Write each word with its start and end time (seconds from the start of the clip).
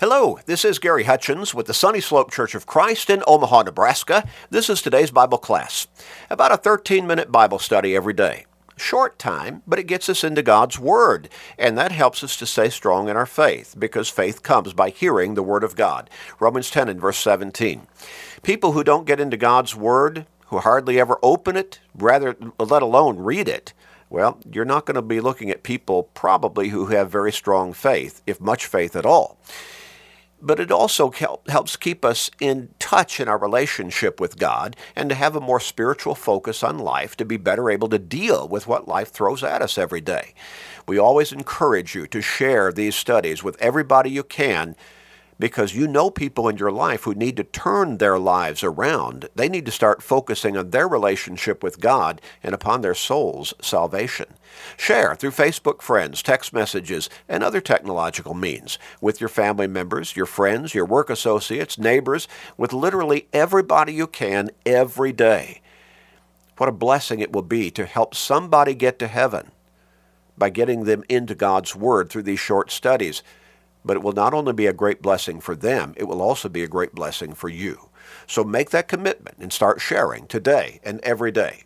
Hello, 0.00 0.38
this 0.46 0.64
is 0.64 0.78
Gary 0.78 1.02
Hutchins 1.02 1.52
with 1.52 1.66
the 1.66 1.74
Sunny 1.74 2.00
Slope 2.00 2.30
Church 2.30 2.54
of 2.54 2.66
Christ 2.66 3.10
in 3.10 3.24
Omaha, 3.26 3.62
Nebraska. 3.62 4.28
This 4.48 4.70
is 4.70 4.80
today's 4.80 5.10
Bible 5.10 5.38
class. 5.38 5.88
About 6.30 6.52
a 6.52 6.56
13 6.56 7.04
minute 7.04 7.32
Bible 7.32 7.58
study 7.58 7.96
every 7.96 8.12
day. 8.12 8.46
Short 8.76 9.18
time, 9.18 9.62
but 9.66 9.80
it 9.80 9.88
gets 9.88 10.08
us 10.08 10.22
into 10.22 10.40
God's 10.40 10.78
Word, 10.78 11.28
and 11.58 11.76
that 11.76 11.90
helps 11.90 12.22
us 12.22 12.36
to 12.36 12.46
stay 12.46 12.68
strong 12.68 13.08
in 13.08 13.16
our 13.16 13.26
faith 13.26 13.74
because 13.76 14.08
faith 14.08 14.44
comes 14.44 14.72
by 14.72 14.90
hearing 14.90 15.34
the 15.34 15.42
Word 15.42 15.64
of 15.64 15.74
God. 15.74 16.08
Romans 16.38 16.70
10 16.70 16.88
and 16.88 17.00
verse 17.00 17.18
17. 17.18 17.88
People 18.44 18.74
who 18.74 18.84
don't 18.84 19.04
get 19.04 19.18
into 19.18 19.36
God's 19.36 19.74
Word, 19.74 20.26
who 20.46 20.58
hardly 20.58 21.00
ever 21.00 21.18
open 21.24 21.56
it, 21.56 21.80
rather 21.96 22.36
let 22.60 22.82
alone 22.82 23.18
read 23.18 23.48
it, 23.48 23.72
well, 24.10 24.38
you're 24.48 24.64
not 24.64 24.86
going 24.86 24.94
to 24.94 25.02
be 25.02 25.20
looking 25.20 25.50
at 25.50 25.64
people 25.64 26.04
probably 26.04 26.68
who 26.68 26.86
have 26.86 27.10
very 27.10 27.32
strong 27.32 27.72
faith, 27.72 28.22
if 28.28 28.40
much 28.40 28.64
faith 28.64 28.94
at 28.94 29.04
all 29.04 29.36
but 30.40 30.60
it 30.60 30.70
also 30.70 31.10
help, 31.10 31.48
helps 31.48 31.76
keep 31.76 32.04
us 32.04 32.30
in 32.40 32.68
touch 32.78 33.20
in 33.20 33.28
our 33.28 33.38
relationship 33.38 34.20
with 34.20 34.38
God 34.38 34.76
and 34.94 35.08
to 35.08 35.14
have 35.14 35.34
a 35.34 35.40
more 35.40 35.60
spiritual 35.60 36.14
focus 36.14 36.62
on 36.62 36.78
life 36.78 37.16
to 37.16 37.24
be 37.24 37.36
better 37.36 37.70
able 37.70 37.88
to 37.88 37.98
deal 37.98 38.46
with 38.46 38.66
what 38.66 38.88
life 38.88 39.10
throws 39.10 39.42
at 39.42 39.62
us 39.62 39.78
every 39.78 40.00
day. 40.00 40.34
We 40.86 40.98
always 40.98 41.32
encourage 41.32 41.94
you 41.94 42.06
to 42.06 42.22
share 42.22 42.72
these 42.72 42.94
studies 42.94 43.42
with 43.42 43.60
everybody 43.60 44.10
you 44.10 44.22
can 44.22 44.76
because 45.38 45.74
you 45.74 45.86
know 45.86 46.10
people 46.10 46.48
in 46.48 46.56
your 46.56 46.72
life 46.72 47.04
who 47.04 47.14
need 47.14 47.36
to 47.36 47.44
turn 47.44 47.98
their 47.98 48.18
lives 48.18 48.64
around. 48.64 49.28
They 49.34 49.48
need 49.48 49.66
to 49.66 49.72
start 49.72 50.02
focusing 50.02 50.56
on 50.56 50.70
their 50.70 50.88
relationship 50.88 51.62
with 51.62 51.80
God 51.80 52.20
and 52.42 52.54
upon 52.54 52.80
their 52.80 52.94
soul's 52.94 53.54
salvation. 53.60 54.26
Share 54.76 55.14
through 55.14 55.30
Facebook 55.30 55.80
friends, 55.80 56.22
text 56.22 56.52
messages, 56.52 57.08
and 57.28 57.42
other 57.42 57.60
technological 57.60 58.34
means 58.34 58.78
with 59.00 59.20
your 59.20 59.28
family 59.28 59.66
members, 59.66 60.16
your 60.16 60.26
friends, 60.26 60.74
your 60.74 60.84
work 60.84 61.10
associates, 61.10 61.78
neighbors, 61.78 62.26
with 62.56 62.72
literally 62.72 63.28
everybody 63.32 63.92
you 63.92 64.06
can 64.06 64.50
every 64.66 65.12
day. 65.12 65.60
What 66.56 66.68
a 66.68 66.72
blessing 66.72 67.20
it 67.20 67.32
will 67.32 67.42
be 67.42 67.70
to 67.70 67.86
help 67.86 68.16
somebody 68.16 68.74
get 68.74 68.98
to 68.98 69.06
heaven 69.06 69.52
by 70.36 70.50
getting 70.50 70.84
them 70.84 71.04
into 71.08 71.34
God's 71.34 71.76
Word 71.76 72.08
through 72.08 72.22
these 72.22 72.40
short 72.40 72.70
studies 72.70 73.22
but 73.88 73.96
it 73.96 74.02
will 74.02 74.12
not 74.12 74.34
only 74.34 74.52
be 74.52 74.66
a 74.66 74.72
great 74.74 75.00
blessing 75.00 75.40
for 75.40 75.56
them, 75.56 75.94
it 75.96 76.04
will 76.04 76.20
also 76.20 76.46
be 76.50 76.62
a 76.62 76.68
great 76.68 76.94
blessing 76.94 77.32
for 77.32 77.48
you. 77.48 77.88
So 78.26 78.44
make 78.44 78.68
that 78.68 78.86
commitment 78.86 79.38
and 79.38 79.50
start 79.50 79.80
sharing 79.80 80.26
today 80.26 80.78
and 80.84 81.00
every 81.00 81.32
day. 81.32 81.62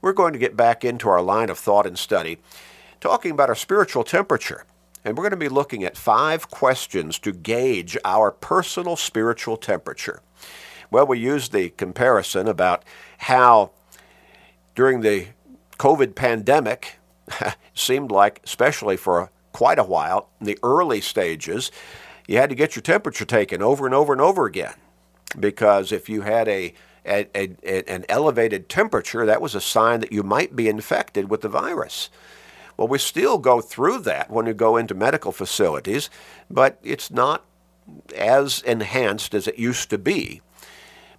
We're 0.00 0.12
going 0.12 0.32
to 0.32 0.40
get 0.40 0.56
back 0.56 0.84
into 0.84 1.08
our 1.08 1.22
line 1.22 1.50
of 1.50 1.58
thought 1.60 1.86
and 1.86 1.96
study, 1.96 2.38
talking 3.00 3.30
about 3.30 3.48
our 3.48 3.54
spiritual 3.54 4.02
temperature. 4.02 4.64
And 5.04 5.16
we're 5.16 5.22
going 5.22 5.30
to 5.30 5.36
be 5.36 5.48
looking 5.48 5.84
at 5.84 5.96
five 5.96 6.50
questions 6.50 7.20
to 7.20 7.30
gauge 7.30 7.96
our 8.04 8.32
personal 8.32 8.96
spiritual 8.96 9.56
temperature. 9.56 10.20
Well, 10.90 11.06
we 11.06 11.20
used 11.20 11.52
the 11.52 11.70
comparison 11.70 12.48
about 12.48 12.84
how 13.18 13.70
during 14.74 15.02
the 15.02 15.28
COVID 15.78 16.16
pandemic, 16.16 16.98
seemed 17.74 18.10
like, 18.10 18.40
especially 18.42 18.96
for 18.96 19.30
quite 19.52 19.78
a 19.78 19.84
while. 19.84 20.28
In 20.40 20.46
the 20.46 20.58
early 20.62 21.00
stages, 21.00 21.70
you 22.26 22.38
had 22.38 22.50
to 22.50 22.56
get 22.56 22.76
your 22.76 22.82
temperature 22.82 23.24
taken 23.24 23.62
over 23.62 23.86
and 23.86 23.94
over 23.94 24.12
and 24.12 24.22
over 24.22 24.46
again 24.46 24.74
because 25.38 25.92
if 25.92 26.08
you 26.08 26.22
had 26.22 26.48
a, 26.48 26.74
a, 27.06 27.26
a, 27.34 27.88
an 27.88 28.04
elevated 28.08 28.68
temperature, 28.68 29.26
that 29.26 29.40
was 29.40 29.54
a 29.54 29.60
sign 29.60 30.00
that 30.00 30.12
you 30.12 30.22
might 30.22 30.54
be 30.54 30.68
infected 30.68 31.30
with 31.30 31.40
the 31.40 31.48
virus. 31.48 32.10
Well, 32.76 32.88
we 32.88 32.98
still 32.98 33.38
go 33.38 33.60
through 33.60 33.98
that 34.00 34.30
when 34.30 34.46
we 34.46 34.54
go 34.54 34.76
into 34.76 34.94
medical 34.94 35.32
facilities, 35.32 36.10
but 36.50 36.78
it's 36.82 37.10
not 37.10 37.44
as 38.16 38.62
enhanced 38.62 39.34
as 39.34 39.46
it 39.46 39.58
used 39.58 39.90
to 39.90 39.98
be. 39.98 40.40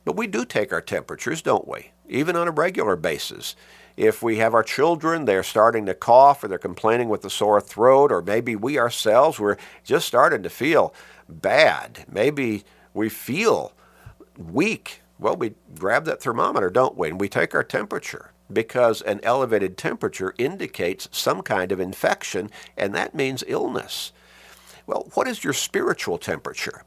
But 0.05 0.15
we 0.15 0.27
do 0.27 0.45
take 0.45 0.73
our 0.73 0.81
temperatures, 0.81 1.41
don't 1.41 1.67
we? 1.67 1.91
Even 2.09 2.35
on 2.35 2.47
a 2.47 2.51
regular 2.51 2.95
basis. 2.95 3.55
If 3.95 4.23
we 4.23 4.37
have 4.37 4.53
our 4.53 4.63
children, 4.63 5.25
they're 5.25 5.43
starting 5.43 5.85
to 5.85 5.93
cough 5.93 6.43
or 6.43 6.47
they're 6.47 6.57
complaining 6.57 7.09
with 7.09 7.23
a 7.25 7.29
sore 7.29 7.61
throat, 7.61 8.11
or 8.11 8.21
maybe 8.21 8.55
we 8.55 8.79
ourselves, 8.79 9.39
we're 9.39 9.57
just 9.83 10.07
starting 10.07 10.43
to 10.43 10.49
feel 10.49 10.93
bad. 11.29 12.05
Maybe 12.11 12.63
we 12.93 13.09
feel 13.09 13.73
weak. 14.37 15.01
Well, 15.19 15.35
we 15.35 15.53
grab 15.77 16.05
that 16.05 16.21
thermometer, 16.21 16.69
don't 16.69 16.97
we? 16.97 17.09
And 17.09 17.19
we 17.19 17.29
take 17.29 17.53
our 17.53 17.63
temperature 17.63 18.31
because 18.51 19.01
an 19.01 19.19
elevated 19.23 19.77
temperature 19.77 20.33
indicates 20.37 21.07
some 21.11 21.41
kind 21.41 21.71
of 21.71 21.79
infection, 21.79 22.49
and 22.75 22.93
that 22.93 23.15
means 23.15 23.43
illness. 23.47 24.11
Well, 24.85 25.09
what 25.13 25.27
is 25.27 25.43
your 25.43 25.53
spiritual 25.53 26.17
temperature? 26.17 26.83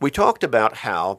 We 0.00 0.10
talked 0.10 0.44
about 0.44 0.78
how 0.78 1.18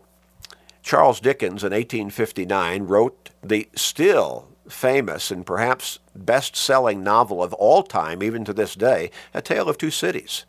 Charles 0.82 1.20
Dickens 1.20 1.64
in 1.64 1.72
1859 1.72 2.84
wrote 2.84 3.30
the 3.44 3.68
still 3.76 4.48
famous 4.72 5.32
and 5.32 5.46
perhaps 5.46 6.00
best 6.16 6.56
selling 6.56 7.04
novel 7.04 7.44
of 7.44 7.54
all 7.54 7.84
time, 7.84 8.24
even 8.24 8.46
to 8.46 8.54
this 8.54 8.76
day, 8.76 9.12
A 9.34 9.42
Tale 9.42 9.70
of 9.70 9.78
Two 9.78 9.92
Cities. 9.92 10.46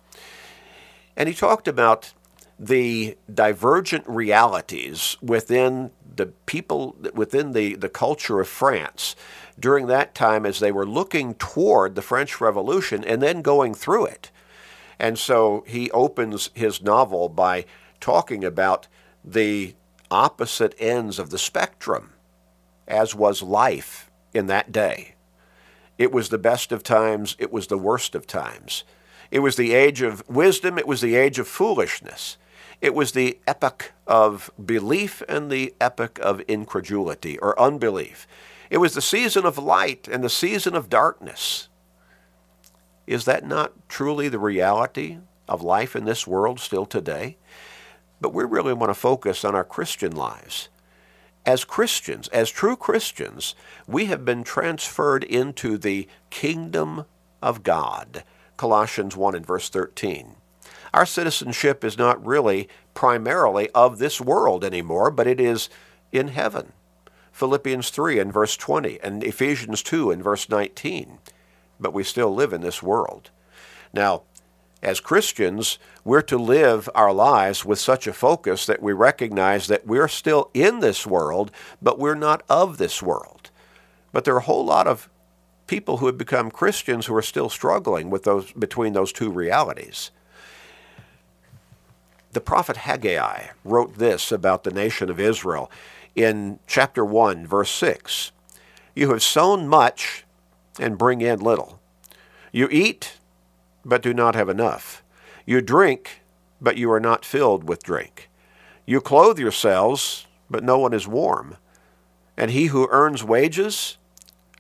And 1.17 1.29
he 1.29 1.35
talked 1.35 1.69
about 1.69 2.13
the 2.59 3.17
divergent 3.33 4.05
realities 4.07 5.17
within 5.21 5.91
the 6.15 6.27
people, 6.47 6.97
within 7.15 7.53
the, 7.53 7.75
the 7.75 7.89
culture 7.89 8.41
of 8.41 8.49
France 8.49 9.17
during 9.59 9.87
that 9.87 10.15
time 10.15 10.47
as 10.47 10.61
they 10.61 10.73
were 10.73 10.87
looking 10.87 11.35
toward 11.35 11.95
the 11.95 12.03
French 12.03 12.41
Revolution 12.41 13.05
and 13.05 13.21
then 13.21 13.43
going 13.43 13.75
through 13.75 14.07
it. 14.07 14.31
And 14.99 15.19
so 15.19 15.65
he 15.67 15.91
opens 15.91 16.51
his 16.55 16.83
novel 16.83 17.29
by 17.29 17.65
talking 18.01 18.45
about 18.45 18.87
the 19.25 19.75
opposite 20.11 20.75
ends 20.79 21.19
of 21.19 21.31
the 21.31 21.39
spectrum, 21.39 22.13
as 22.87 23.15
was 23.15 23.43
life 23.43 24.11
in 24.35 24.47
that 24.47 24.73
day. 24.73 25.15
It 25.99 26.13
was 26.13 26.29
the 26.29 26.39
best 26.39 26.73
of 26.73 26.83
times, 26.83 27.37
it 27.39 27.53
was 27.53 27.67
the 27.67 27.79
worst 27.79 28.15
of 28.15 28.27
times. 28.27 28.85
It 29.31 29.41
was 29.41 29.57
the 29.57 29.73
age 29.73 30.03
of 30.03 30.29
wisdom, 30.29 30.79
it 30.79 30.87
was 30.87 31.01
the 31.01 31.15
age 31.15 31.39
of 31.39 31.49
foolishness. 31.49 32.37
It 32.81 32.95
was 32.95 33.13
the 33.13 33.39
epoch 33.47 33.93
of 34.09 34.51
belief 34.63 35.23
and 35.29 35.51
the 35.51 35.73
epoch 35.81 36.19
of 36.21 36.41
incredulity 36.49 37.39
or 37.39 37.59
unbelief. 37.59 38.27
It 38.71 38.79
was 38.79 38.95
the 38.95 39.01
season 39.01 39.47
of 39.47 39.57
light 39.57 40.09
and 40.09 40.25
the 40.25 40.29
season 40.29 40.75
of 40.75 40.89
darkness. 40.89 41.69
Is 43.07 43.25
that 43.27 43.47
not 43.47 43.73
truly 43.89 44.29
the 44.29 44.39
reality 44.39 45.19
of 45.49 45.63
life 45.63 45.95
in 45.95 46.05
this 46.05 46.27
world 46.27 46.59
still 46.59 46.87
today? 46.87 47.37
But 48.21 48.35
we 48.35 48.45
really 48.45 48.73
want 48.73 48.91
to 48.91 48.95
focus 48.95 49.45
on 49.45 49.55
our 49.55 49.65
Christian 49.65 50.17
lives 50.17 50.69
as 51.45 51.65
Christians, 51.65 52.29
as 52.29 52.51
true 52.51 52.77
Christians, 52.77 53.55
we 53.87 54.07
have 54.07 54.25
been 54.25 54.45
transferred 54.45 55.25
into 55.25 55.77
the 55.77 56.09
kingdom 56.31 57.05
of 57.43 57.63
God. 57.63 58.23
Colossians 58.57 59.17
1 59.17 59.35
and 59.35 59.47
verse 59.47 59.69
13. 59.69 60.37
Our 60.95 61.07
citizenship 61.07 61.85
is 61.85 61.99
not 61.99 62.25
really 62.25 62.69
primarily 62.95 63.71
of 63.71 63.99
this 63.99 64.21
world 64.21 64.63
anymore, 64.65 65.11
but 65.11 65.27
it 65.27 65.41
is 65.41 65.69
in 66.13 66.29
heaven. 66.29 66.73
Philippians 67.33 67.91
3 67.91 68.19
and 68.19 68.33
verse 68.33 68.57
20 68.57 69.01
and 69.01 69.25
Ephesians 69.25 69.83
2 69.83 70.11
and 70.11 70.23
verse 70.23 70.49
19. 70.49 71.19
But 71.81 71.95
we 71.95 72.05
still 72.05 72.33
live 72.33 72.53
in 72.53 72.61
this 72.61 72.83
world. 72.83 73.31
Now, 73.93 74.23
as 74.83 74.99
Christians, 74.99 75.79
we're 76.05 76.23
to 76.23 76.37
live 76.37 76.91
our 76.95 77.13
lives 77.13 77.65
with 77.65 77.79
such 77.79 78.07
a 78.07 78.13
focus 78.13 78.67
that 78.67 78.83
we 78.83 78.93
recognize 78.93 79.69
that 79.69 79.87
we're 79.87 80.09
still 80.09 80.51
in 80.53 80.81
this 80.81 81.07
world, 81.07 81.53
but 81.81 81.99
we're 81.99 82.17
not 82.17 82.43
of 82.49 82.79
this 82.79 83.01
world. 83.01 83.51
But 84.13 84.25
there 84.25 84.35
are 84.35 84.39
a 84.39 84.43
whole 84.43 84.65
lot 84.65 84.89
of 84.89 85.09
people 85.69 85.99
who 85.99 86.07
have 86.07 86.19
become 86.19 86.51
Christians 86.51 87.07
who 87.07 87.15
are 87.15 87.23
still 87.23 87.49
struggling 87.49 88.11
with 88.11 88.25
those 88.25 88.51
between 88.53 88.93
those 88.93 89.13
two 89.13 89.31
realities. 89.31 90.11
The 92.33 92.41
prophet 92.41 92.79
Haggai 92.79 93.49
wrote 93.65 93.99
this 93.99 94.33
about 94.33 94.65
the 94.65 94.73
nation 94.73 95.11
of 95.11 95.21
Israel 95.21 95.71
in 96.17 96.59
chapter 96.67 97.05
1, 97.05 97.47
verse 97.47 97.71
6. 97.71 98.33
You 98.95 99.11
have 99.11 99.23
sown 99.23 99.69
much 99.69 100.25
and 100.79 100.99
bring 100.99 101.21
in 101.21 101.41
little. 101.41 101.79
You 102.51 102.69
eat 102.71 103.19
but 103.85 104.03
do 104.03 104.15
not 104.15 104.35
have 104.35 104.49
enough. 104.49 105.03
You 105.47 105.61
drink, 105.61 106.23
but 106.61 106.77
you 106.77 106.91
are 106.93 107.01
not 107.01 107.25
filled 107.25 107.69
with 107.69 107.83
drink. 107.83 108.29
You 108.87 109.01
clothe 109.01 109.39
yourselves, 109.39 110.27
but 110.51 110.65
no 110.65 110.79
one 110.79 110.93
is 110.93 111.09
warm. 111.09 111.57
And 112.37 112.51
he 112.51 112.67
who 112.67 112.89
earns 112.91 113.25
wages, 113.25 113.99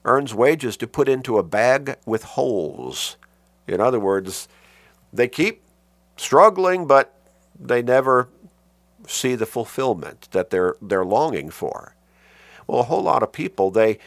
earns 0.04 0.34
wages 0.34 0.76
to 0.78 0.86
put 0.86 1.08
into 1.08 1.38
a 1.38 1.42
bag 1.42 1.96
with 2.04 2.24
holes. 2.24 3.16
In 3.66 3.80
other 3.80 4.00
words, 4.00 4.48
they 5.12 5.28
keep 5.28 5.62
struggling, 6.16 6.86
but 6.86 7.14
they 7.58 7.82
never 7.82 8.28
see 9.06 9.34
the 9.34 9.46
fulfillment 9.46 10.28
that 10.32 10.50
they're, 10.50 10.76
they're 10.80 11.04
longing 11.04 11.50
for. 11.50 11.94
Well, 12.66 12.80
a 12.80 12.84
whole 12.84 13.02
lot 13.02 13.22
of 13.22 13.32
people, 13.32 13.70
they, 13.70 13.98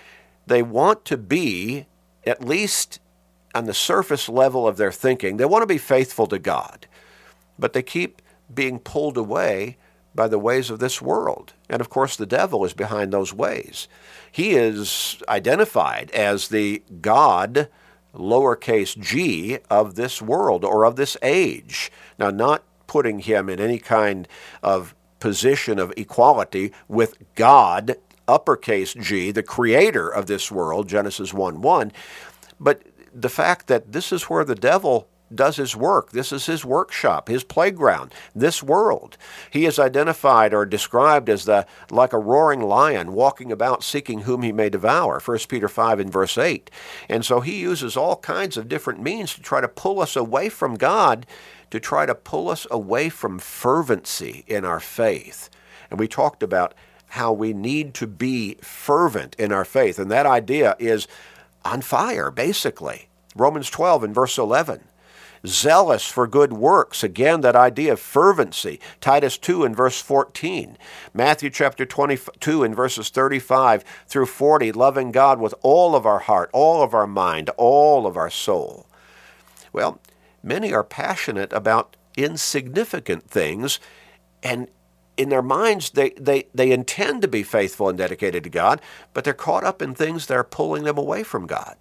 they 0.48 0.62
want 0.62 1.06
to 1.06 1.18
be 1.18 1.86
at 2.26 2.44
least 2.44 3.00
on 3.56 3.66
the 3.66 3.74
surface 3.74 4.30
level 4.30 4.68
of 4.68 4.78
their 4.78 4.92
thinking, 4.92 5.38
they 5.38 5.46
want 5.46 5.64
to 5.64 5.68
be 5.68 5.78
faithful 5.78 6.28
to 6.28 6.38
God, 6.38 6.88
but 7.58 7.74
they 7.74 7.82
keep 7.82 8.22
being 8.54 8.80
pulled 8.80 9.18
away 9.18 9.78
by 10.14 10.28
the 10.28 10.40
ways 10.40 10.70
of 10.70 10.80
this 10.80 11.02
world. 11.02 11.54
And 11.70 11.82
of 11.82 11.90
course, 11.90 12.16
the 12.16 12.26
devil 12.26 12.64
is 12.66 12.74
behind 12.74 13.12
those 13.12 13.34
ways. 13.34 13.88
He 14.32 14.52
is 14.52 15.22
identified 15.28 16.12
as 16.12 16.50
the 16.50 16.84
God, 17.02 17.70
lowercase 18.14 18.98
g, 19.00 19.58
of 19.70 19.96
this 19.96 20.22
world 20.22 20.64
or 20.64 20.84
of 20.84 20.96
this 20.96 21.18
age. 21.22 21.92
Now, 22.20 22.30
not 22.30 22.64
putting 22.88 23.20
him 23.20 23.50
in 23.50 23.60
any 23.60 23.80
kind 23.80 24.28
of 24.62 24.96
position 25.20 25.80
of 25.80 25.94
equality 25.98 26.72
with 26.88 27.18
God, 27.36 27.96
uppercase 28.28 28.94
G, 28.94 29.32
the 29.32 29.44
creator 29.44 30.08
of 30.08 30.28
this 30.28 30.52
world, 30.52 30.88
Genesis 30.88 31.34
1 31.34 31.62
1. 31.62 31.92
But 32.60 32.84
the 33.16 33.30
fact 33.30 33.68
that 33.68 33.94
this 33.94 34.12
is 34.12 34.24
where 34.24 34.44
the 34.44 34.56
devil 34.56 35.08
does 35.34 35.56
his 35.56 35.76
work. 35.76 36.12
This 36.12 36.32
is 36.32 36.46
his 36.46 36.64
workshop, 36.64 37.30
his 37.30 37.44
playground, 37.44 38.14
this 38.36 38.62
world. 38.62 39.18
He 39.50 39.66
is 39.66 39.80
identified 39.80 40.54
or 40.54 40.66
described 40.66 41.30
as 41.30 41.46
the 41.46 41.66
like 41.90 42.14
a 42.14 42.20
roaring 42.20 42.62
lion 42.62 43.14
walking 43.14 43.52
about 43.52 43.84
seeking 43.84 44.22
whom 44.22 44.44
he 44.44 44.52
may 44.52 44.70
devour. 44.70 45.20
1 45.20 45.40
Peter 45.50 45.68
5 45.68 46.00
and 46.00 46.12
verse 46.12 46.38
8. 46.38 46.70
And 47.10 47.26
so 47.26 47.42
he 47.42 47.60
uses 47.60 47.98
all 47.98 48.18
kinds 48.18 48.56
of 48.58 48.70
different 48.70 49.02
means 49.02 49.34
to 49.34 49.42
try 49.42 49.62
to 49.62 49.68
pull 49.68 50.00
us 50.00 50.16
away 50.16 50.50
from 50.50 50.76
God, 50.76 51.26
to 51.72 51.80
try 51.80 52.06
to 52.06 52.16
pull 52.16 52.50
us 52.50 52.68
away 52.70 53.10
from 53.10 53.40
fervency 53.40 54.44
in 54.48 54.64
our 54.64 54.80
faith. 54.80 55.50
And 55.90 56.00
we 56.00 56.08
talked 56.08 56.44
about 56.44 56.76
how 57.10 57.32
we 57.32 57.54
need 57.54 57.94
to 57.96 58.08
be 58.08 58.56
fervent 58.62 59.36
in 59.36 59.52
our 59.52 59.66
faith. 59.66 59.98
And 59.98 60.12
that 60.12 60.26
idea 60.26 60.76
is 60.80 61.08
on 61.66 61.82
fire, 61.82 62.32
basically. 62.32 63.10
Romans 63.36 63.70
12 63.70 64.06
and 64.06 64.16
verse 64.16 64.38
11 64.38 64.86
zealous 65.46 66.06
for 66.08 66.28
good 66.28 66.54
works. 66.54 67.04
Again, 67.04 67.42
that 67.42 67.56
idea 67.56 67.94
of 67.94 68.00
fervency. 68.00 68.80
Titus 69.02 69.38
2 69.38 69.64
and 69.64 69.76
verse 69.76 70.02
14. 70.02 70.78
Matthew 71.14 71.50
chapter 71.50 71.86
22 71.86 72.64
and 72.64 72.76
verses 72.76 73.10
35 73.10 73.84
through 74.08 74.26
40, 74.26 74.72
loving 74.72 75.12
God 75.12 75.40
with 75.40 75.54
all 75.62 75.96
of 75.96 76.06
our 76.06 76.20
heart, 76.20 76.50
all 76.54 76.82
of 76.82 76.94
our 76.94 77.08
mind, 77.08 77.50
all 77.58 78.08
of 78.08 78.18
our 78.18 78.30
soul. 78.30 78.88
Well, 79.72 80.00
many 80.44 80.74
are 80.74 80.84
passionate 80.84 81.54
about 81.54 81.96
insignificant 82.18 83.30
things, 83.30 83.80
and 84.42 84.68
in 85.18 85.30
their 85.30 85.42
minds, 85.42 85.92
they, 85.92 86.12
they, 86.12 86.48
they 86.54 86.72
intend 86.72 87.22
to 87.22 87.28
be 87.28 87.44
faithful 87.44 87.90
and 87.90 87.98
dedicated 87.98 88.44
to 88.44 88.50
God, 88.50 88.82
but 89.14 89.24
they're 89.24 89.34
caught 89.34 89.64
up 89.64 89.82
in 89.82 89.96
things 89.96 90.28
that 90.28 90.36
are 90.36 90.44
pulling 90.44 90.84
them 90.84 90.98
away 90.98 91.24
from 91.24 91.48
God. 91.48 91.78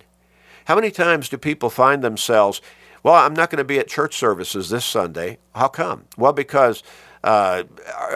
How 0.67 0.75
many 0.75 0.91
times 0.91 1.29
do 1.29 1.37
people 1.37 1.71
find 1.71 2.03
themselves 2.03 2.61
well, 3.05 3.17
I'm 3.17 3.35
not 3.35 3.51
going 3.51 3.59
to 3.59 3.65
be 3.65 3.79
at 3.79 3.87
church 3.87 4.17
services 4.17 4.71
this 4.71 4.85
Sunday. 4.85 5.37
How 5.55 5.69
come? 5.69 6.07
Well, 6.17 6.33
because 6.33 6.83
uh, 7.23 7.65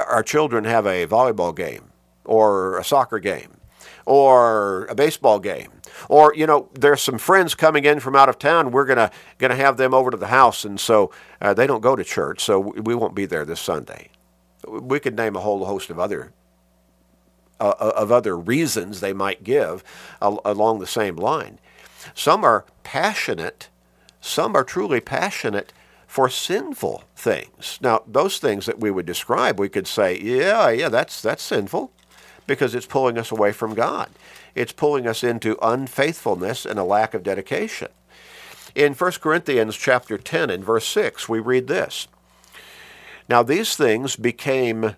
our, 0.08 0.22
children 0.22 0.64
have 0.64 0.86
a 0.86 1.06
volleyball 1.06 1.54
game 1.54 1.92
or 2.24 2.78
a 2.78 2.84
soccer 2.84 3.18
game 3.18 3.58
or 4.06 4.86
a 4.86 4.94
baseball 4.94 5.38
game 5.38 5.70
or 6.08 6.34
you 6.34 6.46
know 6.46 6.70
there's 6.74 7.02
some 7.02 7.18
friends 7.18 7.54
coming 7.54 7.84
in 7.84 8.00
from 8.00 8.16
out 8.16 8.28
of 8.28 8.38
town 8.38 8.70
we're 8.70 8.84
going 8.84 8.98
to 8.98 9.10
going 9.38 9.50
to 9.50 9.56
have 9.56 9.76
them 9.76 9.92
over 9.92 10.10
to 10.10 10.16
the 10.16 10.28
house 10.28 10.64
and 10.64 10.80
so 10.80 11.10
uh, 11.40 11.52
they 11.52 11.66
don't 11.66 11.80
go 11.80 11.94
to 11.94 12.04
church 12.04 12.40
so 12.40 12.58
we 12.58 12.94
won't 12.94 13.14
be 13.14 13.26
there 13.26 13.44
this 13.44 13.60
sunday 13.60 14.08
we 14.68 15.00
could 15.00 15.16
name 15.16 15.36
a 15.36 15.40
whole 15.40 15.64
host 15.64 15.90
of 15.90 15.98
other 15.98 16.32
uh, 17.60 17.74
uh 17.80 17.92
of 17.96 18.12
other 18.12 18.36
reasons 18.36 19.00
they 19.00 19.12
might 19.12 19.44
give 19.44 19.82
along 20.20 20.78
the 20.78 20.86
same 20.86 21.16
line 21.16 21.58
some 22.14 22.44
are 22.44 22.64
passionate 22.82 23.68
some 24.20 24.56
are 24.56 24.64
truly 24.64 25.00
passionate 25.00 25.72
for 26.08 26.28
sinful 26.28 27.04
things. 27.14 27.78
Now, 27.82 28.02
those 28.06 28.38
things 28.38 28.66
that 28.66 28.80
we 28.80 28.90
would 28.90 29.06
describe, 29.06 29.60
we 29.60 29.68
could 29.68 29.86
say, 29.86 30.18
yeah, 30.18 30.70
yeah, 30.70 30.88
that's 30.88 31.20
that's 31.20 31.42
sinful 31.42 31.92
because 32.46 32.74
it's 32.74 32.86
pulling 32.86 33.18
us 33.18 33.30
away 33.30 33.52
from 33.52 33.74
God. 33.74 34.08
It's 34.54 34.72
pulling 34.72 35.06
us 35.06 35.22
into 35.22 35.58
unfaithfulness 35.62 36.64
and 36.64 36.78
a 36.78 36.84
lack 36.84 37.12
of 37.12 37.22
dedication. 37.22 37.88
In 38.74 38.94
1 38.94 39.12
Corinthians 39.20 39.76
chapter 39.76 40.16
10 40.16 40.50
and 40.50 40.64
verse 40.64 40.86
6, 40.86 41.28
we 41.28 41.40
read 41.40 41.68
this. 41.68 42.08
Now 43.28 43.42
these 43.42 43.76
things 43.76 44.16
became 44.16 44.96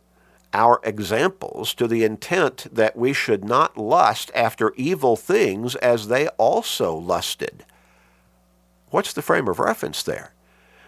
our 0.52 0.80
examples 0.82 1.74
to 1.74 1.86
the 1.86 2.04
intent 2.04 2.66
that 2.72 2.96
we 2.96 3.12
should 3.12 3.44
not 3.44 3.76
lust 3.76 4.30
after 4.34 4.72
evil 4.74 5.16
things 5.16 5.74
as 5.76 6.08
they 6.08 6.28
also 6.28 6.94
lusted. 6.94 7.64
What's 8.90 9.12
the 9.12 9.22
frame 9.22 9.48
of 9.48 9.58
reference 9.58 10.02
there? 10.02 10.32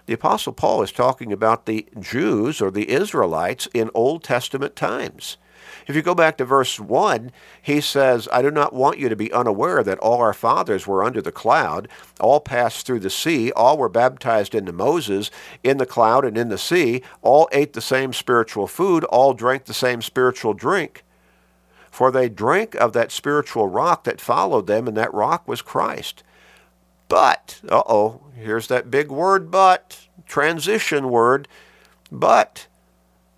The 0.07 0.15
Apostle 0.15 0.53
Paul 0.53 0.83
is 0.83 0.91
talking 0.91 1.33
about 1.33 1.67
the 1.67 1.87
Jews 2.01 2.61
or 2.61 2.73
the 2.73 2.91
Israelites 2.91 3.69
in 3.73 3.91
Old 3.95 4.25
Testament 4.25 4.75
times. 4.75 5.37
If 5.87 5.97
you 5.97 6.03
go 6.03 6.15
back 6.15 6.37
to 6.39 6.45
verse 6.45 6.79
1, 6.79 7.33
he 7.61 7.81
says, 7.81 8.29
I 8.33 8.43
do 8.43 8.51
not 8.51 8.73
want 8.73 8.99
you 8.99 9.09
to 9.09 9.17
be 9.17 9.33
unaware 9.33 9.83
that 9.83 9.99
all 9.99 10.21
our 10.21 10.35
fathers 10.35 10.87
were 10.87 11.05
under 11.05 11.21
the 11.21 11.33
cloud, 11.33 11.89
all 12.21 12.41
passed 12.41 12.87
through 12.87 13.01
the 13.01 13.11
sea, 13.11 13.53
all 13.53 13.77
were 13.77 13.89
baptized 13.89 14.55
into 14.55 14.73
Moses 14.73 15.31
in 15.63 15.79
the 15.79 15.87
cloud 15.87 16.25
and 16.25 16.39
in 16.39 16.49
the 16.49 16.59
sea, 16.59 17.03
all 17.21 17.49
ate 17.53 17.73
the 17.73 17.81
same 17.81 18.13
spiritual 18.13 18.67
food, 18.67 19.05
all 19.05 19.35
drank 19.35 19.65
the 19.65 19.75
same 19.75 20.03
spiritual 20.03 20.55
drink. 20.55 21.05
For 21.91 22.11
they 22.11 22.29
drank 22.29 22.75
of 22.77 22.93
that 22.95 23.13
spiritual 23.13 23.69
rock 23.69 24.05
that 24.05 24.21
followed 24.21 24.67
them, 24.67 24.89
and 24.89 24.97
that 24.97 25.13
rock 25.13 25.47
was 25.47 25.61
Christ. 25.61 26.23
But, 27.09 27.61
uh 27.69 27.83
oh, 27.87 28.23
here's 28.35 28.69
that 28.69 28.91
big 28.91 29.11
word, 29.11 29.51
but, 29.51 30.09
transition 30.27 31.11
word, 31.11 31.47
but 32.11 32.67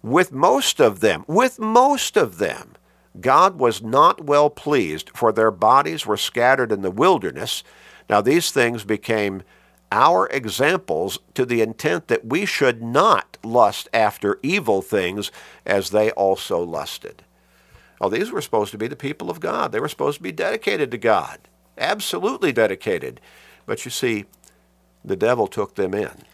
with 0.05 0.33
most 0.33 0.81
of 0.81 1.01
them, 1.01 1.25
with 1.27 1.59
most 1.59 2.19
of 2.19 2.37
them, 2.37 2.75
God 3.19 3.59
was 3.59 3.83
not 3.83 4.23
well 4.23 4.51
pleased, 4.51 5.11
for 5.15 5.33
their 5.33 5.51
bodies 5.51 6.05
were 6.05 6.19
scattered 6.19 6.71
in 6.71 6.83
the 6.83 6.91
wilderness. 6.91 7.65
Now, 8.11 8.21
these 8.21 8.51
things 8.51 8.85
became 8.85 9.43
our 9.91 10.29
examples 10.29 11.21
to 11.33 11.47
the 11.47 11.63
intent 11.63 12.09
that 12.09 12.27
we 12.27 12.45
should 12.45 12.83
not 12.83 13.39
lust 13.43 13.89
after 13.95 14.39
evil 14.43 14.83
things 14.83 15.33
as 15.65 15.89
they 15.89 16.11
also 16.11 16.61
lusted. 16.61 17.23
Well, 17.99 18.11
these 18.11 18.31
were 18.31 18.43
supposed 18.43 18.73
to 18.73 18.79
be 18.79 18.89
the 18.89 18.97
people 18.97 19.31
of 19.31 19.41
God. 19.41 19.73
They 19.73 19.81
were 19.81 19.89
supposed 19.89 20.19
to 20.19 20.23
be 20.23 20.33
dedicated 20.33 20.91
to 20.91 20.99
God, 20.99 21.39
absolutely 21.79 22.53
dedicated. 22.53 23.23
But 23.65 23.87
you 23.87 23.91
see, 23.91 24.27
the 25.03 25.17
devil 25.17 25.47
took 25.47 25.77
them 25.77 25.95
in, 25.95 26.25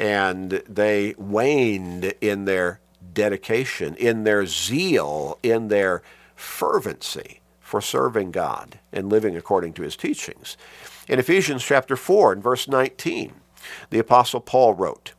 and 0.00 0.50
they 0.68 1.14
waned 1.16 2.14
in 2.20 2.46
their 2.46 2.80
dedication, 3.12 3.94
in 3.96 4.24
their 4.24 4.46
zeal, 4.46 5.38
in 5.42 5.68
their 5.68 6.02
fervency 6.34 7.40
for 7.60 7.80
serving 7.80 8.30
God 8.30 8.78
and 8.92 9.08
living 9.08 9.36
according 9.36 9.72
to 9.74 9.82
his 9.82 9.96
teachings. 9.96 10.56
In 11.08 11.18
Ephesians 11.18 11.64
chapter 11.64 11.96
4 11.96 12.32
and 12.32 12.42
verse 12.42 12.68
19, 12.68 13.32
the 13.90 13.98
apostle 13.98 14.40
Paul 14.40 14.74
wrote, 14.74 15.12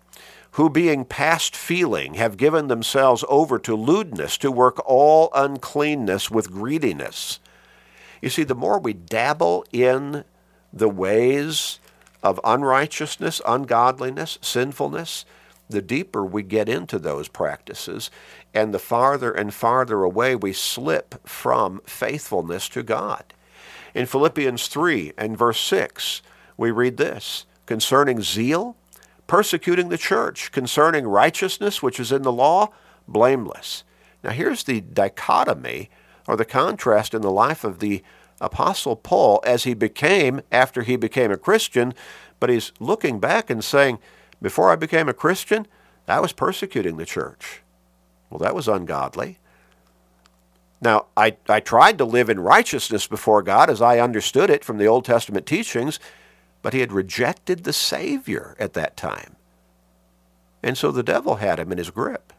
who 0.52 0.70
being 0.70 1.04
past 1.04 1.54
feeling 1.54 2.14
have 2.14 2.38
given 2.38 2.70
themselves 2.70 3.26
over 3.28 3.60
to 3.60 3.76
lewdness 3.76 4.38
to 4.38 4.50
work 4.50 4.82
all 4.86 5.30
uncleanness 5.36 6.32
with 6.32 6.50
greediness. 6.50 7.42
You 8.22 8.30
see, 8.30 8.44
the 8.44 8.56
more 8.56 8.80
we 8.80 8.94
dabble 8.94 9.66
in 9.74 10.24
the 10.72 10.88
ways 10.88 11.80
of 12.24 12.40
unrighteousness, 12.46 13.42
ungodliness, 13.46 14.40
sinfulness, 14.42 15.26
the 15.70 15.82
deeper 15.82 16.24
we 16.26 16.44
get 16.44 16.70
into 16.70 17.00
those 17.00 17.28
practices, 17.28 18.12
and 18.54 18.74
the 18.74 18.80
farther 18.80 19.32
and 19.32 19.54
farther 19.54 20.04
away 20.04 20.36
we 20.36 20.54
slip 20.54 21.28
from 21.28 21.82
faithfulness 21.86 22.70
to 22.70 22.84
God. 22.84 23.24
In 23.94 24.06
Philippians 24.06 24.68
3 24.68 25.14
and 25.18 25.38
verse 25.38 25.60
6, 25.60 26.22
we 26.58 26.72
read 26.72 26.98
this 26.98 27.46
concerning 27.66 28.22
zeal, 28.22 28.76
persecuting 29.28 29.90
the 29.90 29.98
church, 29.98 30.52
concerning 30.52 31.08
righteousness, 31.08 31.82
which 31.82 32.00
is 32.00 32.12
in 32.12 32.22
the 32.22 32.32
law, 32.32 32.70
blameless. 33.08 33.84
Now, 34.24 34.32
here's 34.32 34.64
the 34.64 34.82
dichotomy 34.82 35.90
or 36.28 36.36
the 36.36 36.46
contrast 36.46 37.14
in 37.14 37.22
the 37.22 37.32
life 37.32 37.64
of 37.64 37.80
the 37.80 38.04
Apostle 38.42 38.96
Paul 38.96 39.42
as 39.46 39.64
he 39.64 39.74
became 39.74 40.42
after 40.52 40.82
he 40.84 40.96
became 40.96 41.32
a 41.32 41.38
Christian, 41.38 41.94
but 42.40 42.50
he's 42.50 42.72
looking 42.80 43.20
back 43.20 43.50
and 43.50 43.64
saying, 43.64 44.00
Before 44.42 44.72
I 44.72 44.76
became 44.76 45.10
a 45.10 45.14
Christian, 45.14 45.68
I 46.08 46.20
was 46.20 46.34
persecuting 46.34 46.98
the 46.98 47.06
church. 47.06 47.62
Well, 48.30 48.40
that 48.40 48.56
was 48.56 48.68
ungodly. 48.68 49.40
Now, 50.82 51.08
I, 51.16 51.38
I 51.48 51.62
tried 51.62 51.98
to 51.98 52.06
live 52.06 52.30
in 52.30 52.40
righteousness 52.40 53.08
before 53.08 53.42
God 53.42 53.70
as 53.70 53.82
I 53.82 54.00
understood 54.00 54.50
it 54.50 54.64
from 54.64 54.78
the 54.78 54.86
Old 54.86 55.06
Testament 55.06 55.46
teachings, 55.46 56.00
but 56.62 56.74
he 56.74 56.82
had 56.82 56.92
rejected 56.92 57.64
the 57.64 57.74
Savior 57.74 58.56
at 58.60 58.74
that 58.74 58.98
time. 58.98 59.36
And 60.62 60.78
so 60.78 60.92
the 60.92 61.04
devil 61.04 61.36
had 61.36 61.60
him 61.60 61.72
in 61.72 61.78
his 61.78 61.90
grip. 61.90 62.34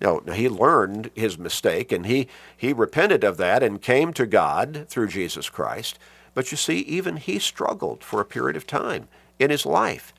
Know, 0.00 0.22
he 0.32 0.48
learned 0.48 1.10
his 1.14 1.38
mistake 1.38 1.90
and 1.90 2.04
he, 2.04 2.28
he 2.56 2.72
repented 2.72 3.24
of 3.24 3.38
that 3.38 3.62
and 3.62 3.80
came 3.80 4.12
to 4.12 4.26
God 4.26 4.86
through 4.88 5.08
Jesus 5.08 5.48
Christ. 5.48 5.98
But 6.34 6.50
you 6.50 6.56
see, 6.56 6.80
even 6.80 7.16
he 7.16 7.38
struggled 7.38 8.04
for 8.04 8.20
a 8.20 8.24
period 8.24 8.56
of 8.56 8.66
time 8.66 9.08
in 9.38 9.50
his 9.50 9.64
life, 9.64 10.12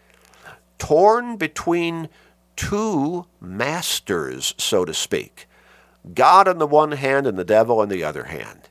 torn 0.77 1.37
between 1.37 2.09
two 2.55 3.25
masters, 3.41 4.53
so 4.57 4.85
to 4.85 4.93
speak. 4.93 5.47
God 6.13 6.47
on 6.47 6.57
the 6.57 6.67
one 6.67 6.93
hand 6.93 7.27
and 7.27 7.37
the 7.37 7.43
devil 7.43 7.79
on 7.79 7.89
the 7.89 8.03
other 8.03 8.25
hand. 8.25 8.69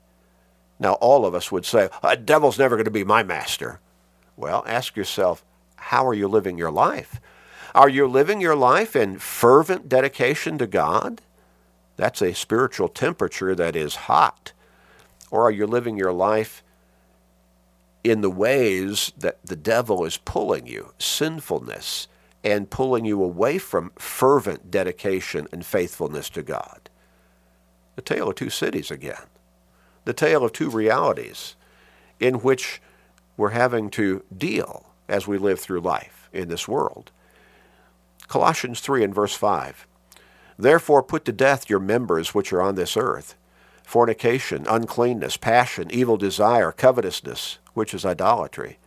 Now, 0.79 0.95
all 0.95 1.25
of 1.25 1.35
us 1.35 1.53
would 1.53 1.65
say, 1.65 1.89
the 2.03 2.17
devil's 2.17 2.59
never 2.59 2.77
going 2.77 2.85
to 2.85 2.91
be 2.91 3.05
my 3.05 3.23
master. 3.23 3.81
Well, 4.37 4.65
ask 4.67 4.97
yourself, 4.97 5.45
how 5.77 6.07
are 6.07 6.15
you 6.15 6.29
living 6.29 6.59
your 6.59 6.71
life? 6.71 7.21
Are 7.75 7.89
you 7.89 8.07
living 8.07 8.41
your 8.41 8.57
life 8.57 8.97
in 8.97 9.19
fervent 9.19 9.89
dedication 9.89 10.59
to 10.59 10.67
God? 10.67 11.21
That's 11.97 12.23
a 12.23 12.35
spiritual 12.35 12.89
temperature 12.89 13.55
that 13.55 13.77
is 13.77 13.95
hot. 13.95 14.53
Or 15.31 15.43
are 15.43 15.51
you 15.51 15.67
living 15.67 15.97
your 15.97 16.13
life 16.13 16.64
in 18.05 18.21
the 18.21 18.31
ways 18.31 19.13
that 19.17 19.45
the 19.45 19.57
devil 19.57 20.05
is 20.05 20.19
pulling 20.19 20.67
you, 20.67 20.93
sinfulness, 20.99 22.07
and 22.45 22.71
pulling 22.71 23.07
you 23.07 23.25
away 23.25 23.57
from 23.57 23.91
fervent 23.97 24.71
dedication 24.71 25.49
and 25.51 25.65
faithfulness 25.65 26.29
to 26.31 26.43
God? 26.43 26.91
The 27.97 28.03
tale 28.03 28.29
of 28.29 28.37
two 28.37 28.51
cities 28.51 28.91
again. 28.91 29.27
The 30.05 30.13
tale 30.13 30.45
of 30.45 30.53
two 30.53 30.69
realities 30.69 31.57
in 32.21 32.35
which 32.37 32.83
we're 33.37 33.51
having 33.51 33.91
to 33.91 34.23
deal 34.37 34.87
as 35.09 35.27
we 35.27 35.39
live 35.39 35.59
through 35.59 35.81
life 35.81 36.29
in 36.33 36.49
this 36.49 36.69
world. 36.69 37.11
Colossians 38.29 38.81
3 38.81 39.05
and 39.05 39.15
verse 39.15 39.35
5. 39.35 39.87
Therefore 40.59 41.03
put 41.03 41.25
to 41.25 41.33
death 41.33 41.69
your 41.69 41.81
members 41.81 42.35
which 42.35 42.53
are 42.53 42.63
on 42.63 42.75
this 42.75 42.97
earth 42.97 43.35
fornication, 43.83 44.67
uncleanness, 44.67 45.37
passion, 45.37 45.91
evil 45.91 46.17
desire, 46.17 46.73
covetousness, 46.73 47.59
which 47.75 47.93
is 47.93 48.07
idolatry. 48.07 48.79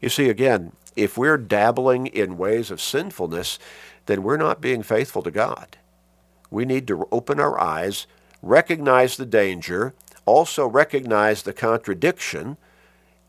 You 0.00 0.08
see, 0.08 0.28
again, 0.28 0.72
if 0.94 1.16
we're 1.16 1.38
dabbling 1.38 2.06
in 2.06 2.38
ways 2.38 2.70
of 2.70 2.80
sinfulness, 2.80 3.58
then 4.06 4.22
we're 4.22 4.36
not 4.36 4.60
being 4.60 4.82
faithful 4.82 5.22
to 5.22 5.30
God. 5.30 5.78
We 6.50 6.64
need 6.64 6.86
to 6.88 7.08
open 7.12 7.40
our 7.40 7.60
eyes, 7.60 8.06
recognize 8.42 9.16
the 9.16 9.26
danger, 9.26 9.94
also 10.26 10.66
recognize 10.66 11.42
the 11.42 11.52
contradiction, 11.52 12.56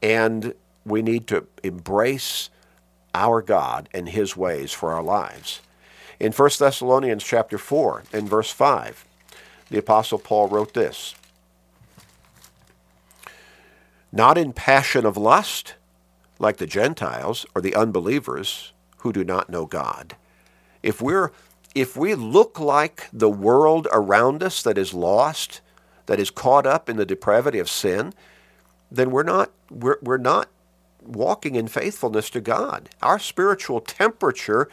and 0.01 0.53
we 0.85 1.01
need 1.01 1.27
to 1.27 1.47
embrace 1.63 2.49
our 3.13 3.41
God 3.41 3.89
and 3.93 4.09
his 4.09 4.37
ways 4.37 4.71
for 4.71 4.93
our 4.93 5.03
lives. 5.03 5.61
In 6.19 6.31
1 6.31 6.49
Thessalonians 6.59 7.23
chapter 7.23 7.57
4 7.57 8.03
and 8.13 8.29
verse 8.29 8.51
5, 8.51 9.05
the 9.69 9.79
apostle 9.79 10.19
Paul 10.19 10.47
wrote 10.47 10.73
this: 10.73 11.15
Not 14.11 14.37
in 14.37 14.53
passion 14.53 15.05
of 15.05 15.17
lust, 15.17 15.75
like 16.39 16.57
the 16.57 16.67
Gentiles 16.67 17.45
or 17.53 17.61
the 17.61 17.75
unbelievers 17.75 18.73
who 18.99 19.13
do 19.13 19.23
not 19.23 19.49
know 19.49 19.65
God. 19.65 20.15
If 20.81 21.01
we're 21.01 21.31
if 21.75 21.95
we 21.95 22.15
look 22.15 22.59
like 22.59 23.07
the 23.13 23.29
world 23.29 23.87
around 23.93 24.41
us 24.41 24.63
that 24.63 24.77
is 24.77 24.93
lost, 24.93 25.61
that 26.07 26.19
is 26.19 26.31
caught 26.31 26.65
up 26.65 26.89
in 26.89 26.97
the 26.97 27.05
depravity 27.05 27.59
of 27.59 27.69
sin, 27.69 28.13
then 28.91 29.11
we're 29.11 29.23
not 29.23 29.51
we're, 29.69 29.99
we're 30.01 30.17
not 30.17 30.49
walking 31.03 31.55
in 31.55 31.67
faithfulness 31.67 32.29
to 32.31 32.41
God. 32.41 32.89
Our 33.01 33.19
spiritual 33.19 33.81
temperature 33.81 34.69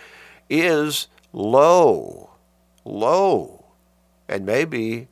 is 0.49 1.09
low, 1.33 2.31
low, 2.85 3.66
and 4.28 4.47
maybe 4.47 5.09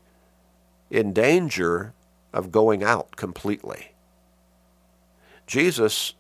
in 0.91 1.13
danger 1.13 1.93
of 2.33 2.51
going 2.51 2.83
out 2.83 3.17
completely. 3.17 3.94
Jesus 5.47 6.15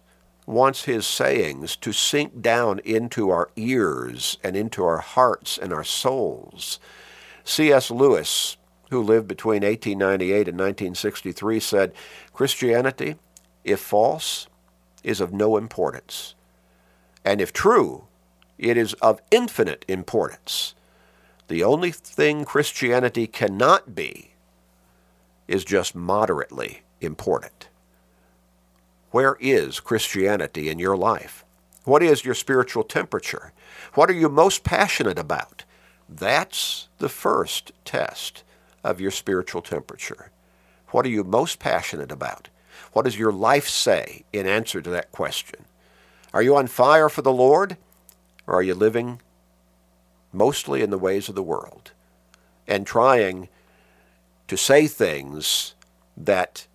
wants 0.46 0.84
his 0.84 1.06
sayings 1.06 1.76
to 1.76 1.92
sink 1.92 2.42
down 2.42 2.78
into 2.80 3.30
our 3.30 3.50
ears 3.56 4.36
and 4.42 4.56
into 4.56 4.84
our 4.84 4.98
hearts 4.98 5.56
and 5.56 5.72
our 5.72 5.84
souls. 5.84 6.78
C.S. 7.44 7.90
Lewis, 7.90 8.56
who 8.90 9.02
lived 9.02 9.28
between 9.28 9.62
1898 9.62 10.48
and 10.48 10.58
1963, 10.58 11.60
said, 11.60 11.92
Christianity, 12.32 13.16
if 13.64 13.80
false, 13.80 14.46
is 15.02 15.20
of 15.20 15.32
no 15.32 15.56
importance. 15.56 16.34
And 17.24 17.40
if 17.40 17.52
true, 17.52 18.04
it 18.58 18.76
is 18.76 18.92
of 18.94 19.20
infinite 19.30 19.84
importance. 19.88 20.74
The 21.48 21.64
only 21.64 21.90
thing 21.90 22.44
Christianity 22.44 23.26
cannot 23.26 23.94
be 23.94 24.32
is 25.46 25.64
just 25.64 25.94
moderately 25.94 26.82
important. 27.00 27.68
Where 29.14 29.36
is 29.38 29.78
Christianity 29.78 30.68
in 30.68 30.80
your 30.80 30.96
life? 30.96 31.44
What 31.84 32.02
is 32.02 32.24
your 32.24 32.34
spiritual 32.34 32.82
temperature? 32.82 33.52
What 33.92 34.10
are 34.10 34.12
you 34.12 34.28
most 34.28 34.64
passionate 34.64 35.20
about? 35.20 35.62
That's 36.08 36.88
the 36.98 37.08
first 37.08 37.70
test 37.84 38.42
of 38.82 39.00
your 39.00 39.12
spiritual 39.12 39.62
temperature. 39.62 40.32
What 40.88 41.06
are 41.06 41.10
you 41.10 41.22
most 41.22 41.60
passionate 41.60 42.10
about? 42.10 42.48
What 42.92 43.04
does 43.04 43.16
your 43.16 43.30
life 43.30 43.68
say 43.68 44.24
in 44.32 44.48
answer 44.48 44.82
to 44.82 44.90
that 44.90 45.12
question? 45.12 45.66
Are 46.32 46.42
you 46.42 46.56
on 46.56 46.66
fire 46.66 47.08
for 47.08 47.22
the 47.22 47.32
Lord, 47.32 47.76
or 48.48 48.54
are 48.54 48.64
you 48.64 48.74
living 48.74 49.22
mostly 50.32 50.82
in 50.82 50.90
the 50.90 50.98
ways 50.98 51.28
of 51.28 51.36
the 51.36 51.40
world 51.40 51.92
and 52.66 52.84
trying 52.84 53.48
to 54.48 54.56
say 54.56 54.88
things 54.88 55.76
that 56.16 56.66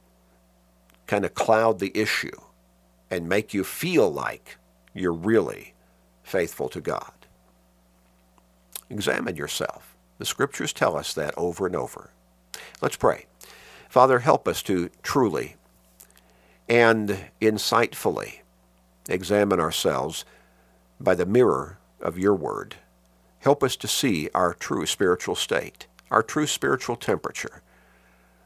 kind 1.09 1.25
of 1.25 1.33
cloud 1.33 1.79
the 1.79 1.91
issue 1.97 2.39
and 3.09 3.27
make 3.27 3.51
you 3.51 3.63
feel 3.63 4.13
like 4.13 4.57
you're 4.93 5.11
really 5.11 5.73
faithful 6.21 6.69
to 6.69 6.79
God? 6.79 7.11
Examine 8.91 9.35
yourself. 9.35 9.95
The 10.19 10.25
scriptures 10.25 10.71
tell 10.71 10.95
us 10.95 11.13
that 11.15 11.33
over 11.35 11.65
and 11.65 11.75
over. 11.75 12.11
Let's 12.79 12.95
pray. 12.95 13.25
Father, 13.89 14.19
help 14.19 14.47
us 14.47 14.61
to 14.63 14.91
truly 15.01 15.55
and 16.67 17.17
insightfully 17.41 18.41
examine 19.07 19.59
ourselves 19.59 20.25
by 20.99 21.15
the 21.15 21.25
mirror 21.25 21.79
of 21.99 22.19
your 22.19 22.35
word. 22.35 22.75
Help 23.39 23.63
us 23.63 23.75
to 23.77 23.87
see 23.87 24.29
our 24.35 24.53
true 24.53 24.85
spiritual 24.85 25.33
state, 25.33 25.87
our 26.11 26.21
true 26.21 26.45
spiritual 26.45 26.95
temperature. 26.95 27.63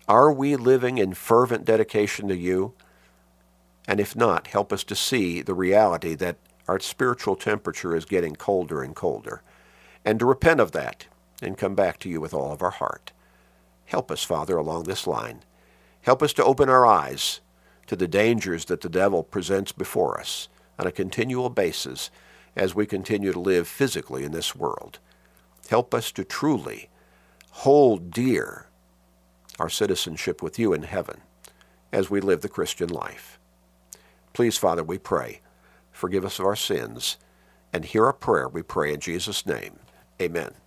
Are 0.07 0.33
we 0.33 0.57
living 0.57 0.97
in 0.97 1.13
fervent 1.13 1.63
dedication 1.63 2.27
to 2.27 2.35
you? 2.35 2.73
And 3.87 3.99
if 3.99 4.15
not, 4.15 4.47
help 4.47 4.73
us 4.73 4.83
to 4.85 4.95
see 4.95 5.41
the 5.41 5.53
reality 5.53 6.13
that 6.15 6.37
our 6.67 6.79
spiritual 6.79 7.35
temperature 7.35 7.95
is 7.95 8.05
getting 8.05 8.35
colder 8.35 8.81
and 8.81 8.95
colder, 8.95 9.41
and 10.03 10.19
to 10.19 10.25
repent 10.25 10.59
of 10.59 10.71
that 10.73 11.07
and 11.41 11.57
come 11.57 11.75
back 11.75 11.99
to 11.99 12.09
you 12.09 12.19
with 12.19 12.33
all 12.33 12.51
of 12.51 12.61
our 12.61 12.71
heart. 12.71 13.11
Help 13.85 14.11
us, 14.11 14.23
Father, 14.23 14.57
along 14.57 14.83
this 14.83 15.07
line. 15.07 15.43
Help 16.01 16.21
us 16.21 16.33
to 16.33 16.43
open 16.43 16.69
our 16.69 16.85
eyes 16.85 17.41
to 17.87 17.95
the 17.95 18.07
dangers 18.07 18.65
that 18.65 18.81
the 18.81 18.89
devil 18.89 19.23
presents 19.23 19.71
before 19.71 20.19
us 20.19 20.49
on 20.79 20.87
a 20.87 20.91
continual 20.91 21.49
basis 21.49 22.09
as 22.55 22.75
we 22.75 22.85
continue 22.85 23.31
to 23.31 23.39
live 23.39 23.67
physically 23.67 24.23
in 24.23 24.31
this 24.31 24.55
world. 24.55 24.99
Help 25.69 25.93
us 25.93 26.11
to 26.11 26.23
truly 26.23 26.89
hold 27.51 28.11
dear 28.11 28.67
our 29.59 29.69
citizenship 29.69 30.41
with 30.41 30.57
you 30.59 30.73
in 30.73 30.83
heaven 30.83 31.21
as 31.91 32.09
we 32.09 32.21
live 32.21 32.41
the 32.41 32.49
Christian 32.49 32.89
life. 32.89 33.39
Please, 34.33 34.57
Father, 34.57 34.83
we 34.83 34.97
pray, 34.97 35.41
forgive 35.91 36.25
us 36.25 36.39
of 36.39 36.45
our 36.45 36.55
sins, 36.55 37.17
and 37.71 37.85
hear 37.85 38.05
our 38.05 38.13
prayer, 38.13 38.47
we 38.47 38.63
pray 38.63 38.93
in 38.93 38.99
Jesus' 38.99 39.45
name. 39.45 39.79
Amen. 40.21 40.62